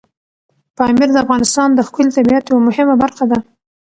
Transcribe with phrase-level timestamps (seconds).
[0.77, 3.37] پامیر د افغانستان د ښکلي طبیعت یوه مهمه برخه ده.